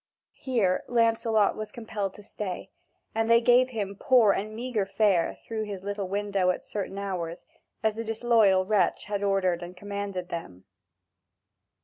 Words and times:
Here 0.39 0.83
Lancelot 0.87 1.55
was 1.55 1.71
compelled 1.71 2.15
to 2.15 2.23
stay, 2.23 2.71
and 3.13 3.29
they 3.29 3.39
gave 3.39 3.69
him 3.69 3.95
poor 3.95 4.31
and 4.31 4.55
meagre 4.55 4.87
fare 4.87 5.35
through 5.45 5.67
this 5.67 5.83
little 5.83 6.07
window 6.07 6.49
at 6.49 6.65
certain 6.65 6.97
hours, 6.97 7.45
as 7.83 7.93
the 7.97 8.03
disloyal 8.03 8.65
wretch 8.65 9.05
had 9.05 9.21
ordered 9.21 9.61
and 9.61 9.77
commanded 9.77 10.29
them. 10.29 10.65